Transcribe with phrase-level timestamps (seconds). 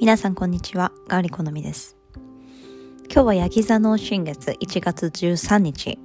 [0.00, 1.96] 皆さんこんにちは、ガーリコのみです。
[3.04, 6.00] 今日はヤギ座の新月1月13日。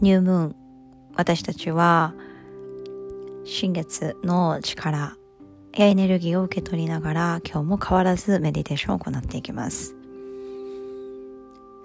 [0.00, 0.56] ニュームーン。
[1.14, 2.14] 私たちは
[3.44, 5.16] 新月の力
[5.76, 9.94] やエネルギーを受け取りながら今日も変わらずメディテーションを行っていきます。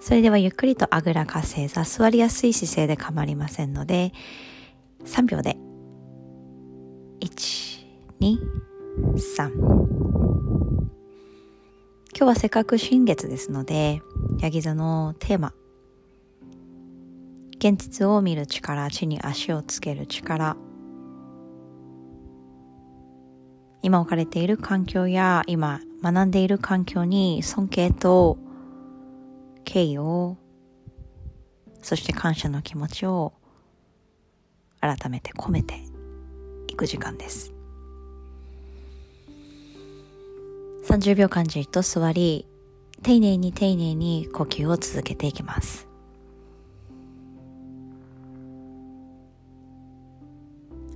[0.00, 4.12] それではゆっくりとあぐらかせ座、座りやすい姿勢で構いませんので、
[5.04, 5.58] 3秒で、
[7.20, 7.86] 1、
[8.20, 8.71] 2、
[9.22, 9.52] 3。
[9.54, 10.90] 今
[12.12, 14.02] 日はせっかく新月ですので、
[14.40, 15.54] ヤギ座のテーマ、
[17.56, 20.56] 現実を見る力、地に足をつける力、
[23.82, 28.38] 今置かれている環境や今学んでいる環境に尊敬と
[29.64, 30.36] 敬意を
[31.80, 33.32] そして感謝の気持ちを
[34.80, 35.80] 改めて込めて
[36.68, 37.61] いく時間です。
[40.84, 42.48] 30秒間じっと座り
[43.02, 45.86] 丁寧に丁寧に呼吸を続けていきます。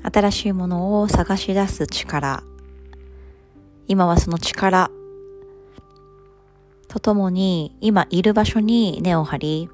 [0.03, 2.43] 新しいものを探し出す力。
[3.87, 4.91] 今はその力。
[6.89, 9.69] とともに今いる場所に根を張り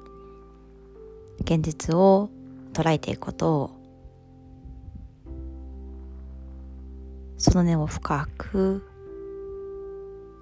[1.41, 2.29] 現実を
[2.73, 3.71] 捉えていくことを。
[7.37, 8.92] その根を深く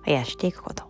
[0.05, 0.89] 生やしていくこと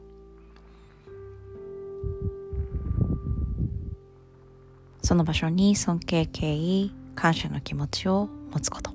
[5.01, 8.91] その場所に尊敬敬意感謝の気持ちを持つこと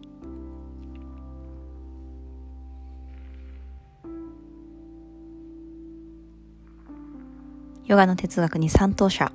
[7.86, 9.30] ヨガの哲学に三等者、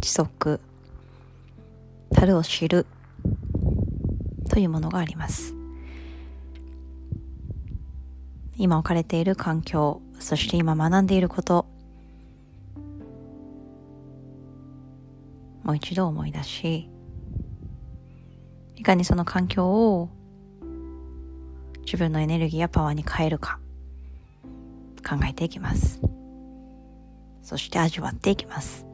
[0.00, 0.60] 知足、
[2.12, 2.86] 樽を知る
[4.50, 5.57] というものがあります。
[8.58, 11.66] 今置かれている環境、そして今学んでいること、
[15.62, 16.90] もう一度思い出し、
[18.74, 20.08] いかにその環境を
[21.82, 23.60] 自分のエネルギーやパワーに変えるか
[25.08, 26.00] 考えていきます。
[27.42, 28.87] そして味わっていきます。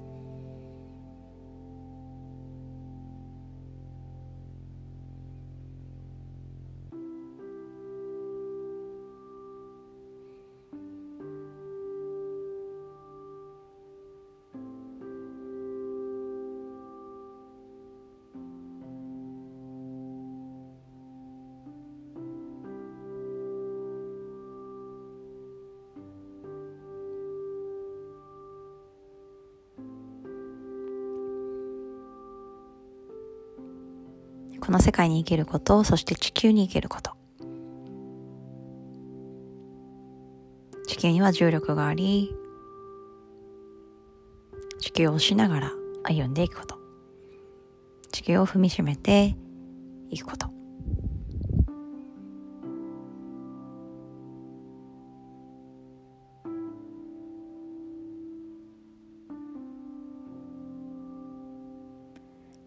[34.64, 37.12] この世界に生きること、そして地球に生きること。
[40.86, 42.34] 地球には重力があり、
[44.80, 45.70] 地球をしながら
[46.04, 46.78] 歩んでいくこと。
[48.10, 49.36] 地球を踏みしめて
[50.08, 50.48] いくこと。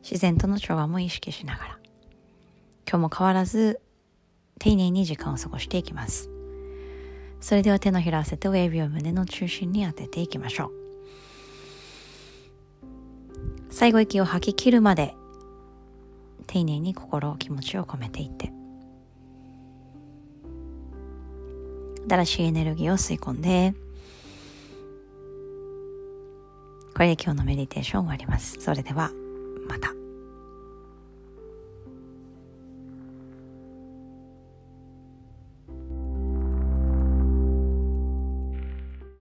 [0.04, 1.77] 自然との調和も意識しながら
[2.90, 3.82] 今日も変わらず
[4.60, 6.30] 丁寧に時間を過ごしていきます。
[7.42, 10.72] それでは手のひら合わせて親指を胸の中心に当てていきましょう。
[13.70, 15.14] 最後息を吐き切るまで
[16.48, 18.52] 丁寧に心、気持ちを込めていって。
[22.10, 23.74] 新しいエネルギーを吸い込んで、
[26.94, 28.58] これで今日のメディテーション終わります。
[28.60, 29.12] それでは、
[29.68, 29.97] また。